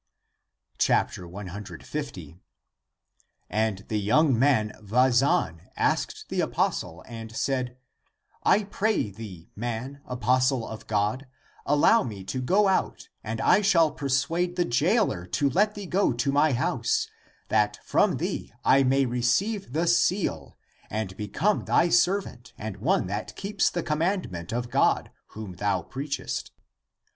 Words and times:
(Aa. 0.01 1.05
pp. 1.05 1.13
259 1.13 1.45
261.) 1.45 2.33
150. 2.33 2.39
And 3.51 3.77
the 3.87 3.99
young 3.99 4.39
man 4.39 4.71
Vazan 4.81 5.67
asked 5.77 6.25
the 6.29 6.39
apos 6.39 6.79
tle 6.81 7.03
and 7.07 7.35
said, 7.35 7.77
I 8.41 8.63
pray 8.63 9.11
thee, 9.11 9.51
man,^ 9.55 10.01
apostle 10.07 10.67
of 10.67 10.87
God, 10.87 11.27
allow 11.67 12.01
me 12.01 12.23
to 12.23 12.41
go 12.41 12.67
out 12.67 13.09
and 13.23 13.39
I 13.41 13.61
shall 13.61 13.91
persuade 13.91 14.55
the 14.55 14.65
jailer 14.65 15.27
to 15.27 15.51
let 15.51 15.75
thee 15.75 15.85
go 15.85 16.13
to 16.13 16.31
my 16.31 16.53
house, 16.53 17.07
that 17.49 17.77
from 17.85 18.17
thee 18.17 18.51
I 18.65 18.81
may 18.81 19.05
re 19.05 19.21
ceive 19.21 19.71
the 19.73 19.85
seal 19.85 20.57
and 20.89 21.15
become 21.15 21.65
thy 21.65 21.89
servant 21.89 22.53
and 22.57 22.77
one 22.77 23.05
that 23.05 23.35
keeps 23.35 23.69
the 23.69 23.83
commandment 23.83 24.51
of 24.51 24.71
God 24.71 25.11
whom 25.37 25.57
thou 25.57 25.83
preachest. 25.83 26.49